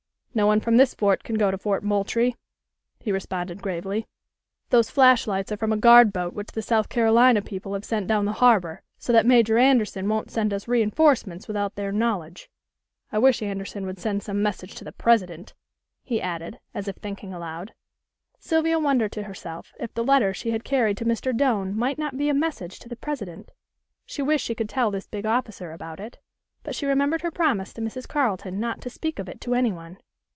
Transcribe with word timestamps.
"No 0.33 0.47
one 0.47 0.61
from 0.61 0.77
this 0.77 0.93
fort 0.93 1.25
can 1.25 1.35
go 1.35 1.51
to 1.51 1.57
Fort 1.57 1.83
Moultrie," 1.83 2.37
he 3.01 3.11
responded 3.11 3.61
gravely. 3.61 4.07
"Those 4.69 4.89
flash 4.89 5.27
lights 5.27 5.51
are 5.51 5.57
from 5.57 5.73
a 5.73 5.77
guard 5.77 6.13
boat 6.13 6.33
which 6.33 6.53
the 6.53 6.61
South 6.61 6.87
Carolina 6.87 7.41
people 7.41 7.73
have 7.73 7.83
sent 7.83 8.07
down 8.07 8.23
the 8.23 8.31
harbor 8.31 8.81
so 8.97 9.11
that 9.11 9.25
Major 9.25 9.57
Anderson 9.57 10.07
won't 10.07 10.31
send 10.31 10.53
us 10.53 10.69
reinforcements 10.69 11.49
without 11.49 11.75
their 11.75 11.91
knowledge. 11.91 12.49
I 13.11 13.17
wish 13.19 13.41
Anderson 13.41 13.85
would 13.85 13.99
send 13.99 14.23
some 14.23 14.41
message 14.41 14.73
to 14.75 14.85
the 14.85 14.93
President," 14.93 15.53
he 16.01 16.21
added, 16.21 16.61
as 16.73 16.87
if 16.87 16.95
thinking 16.95 17.33
aloud. 17.33 17.73
Sylvia 18.39 18.79
wondered 18.79 19.11
to 19.11 19.23
herself 19.23 19.73
if 19.81 19.93
the 19.93 20.01
letter 20.03 20.33
she 20.33 20.51
had 20.51 20.63
carried 20.63 20.95
to 20.99 21.05
Mr. 21.05 21.35
Doane 21.35 21.75
might 21.77 21.97
not 21.97 22.15
be 22.17 22.29
a 22.29 22.33
message 22.33 22.79
to 22.79 22.87
the 22.87 22.95
President? 22.95 23.51
She 24.05 24.21
wished 24.21 24.45
she 24.45 24.55
could 24.55 24.69
tell 24.69 24.91
this 24.91 25.07
big 25.07 25.25
officer 25.25 25.73
about 25.73 25.99
it. 25.99 26.19
But 26.63 26.73
she 26.73 26.85
remembered 26.85 27.19
her 27.19 27.31
promise 27.31 27.73
to 27.73 27.81
Mrs. 27.81 28.07
Carleton 28.07 28.61
not 28.61 28.79
to 28.79 28.89
speak 28.89 29.19
of 29.19 29.27
it 29.27 29.41
to 29.41 29.55
anyone. 29.55 29.97